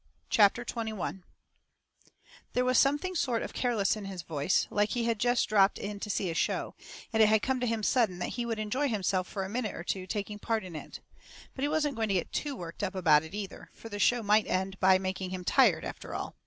[0.31, 1.21] CHAPTER XXI
[2.53, 5.99] There was something sort of careless in his voice, like he had jest dropped in
[5.99, 6.73] to see a show,
[7.13, 9.75] and it had come to him sudden that he would enjoy himself fur a minute
[9.75, 11.01] or two taking part in it.
[11.53, 14.23] But he wasn't going to get TOO worked up about it, either, fur the show
[14.23, 16.33] might end by making him tired, after all.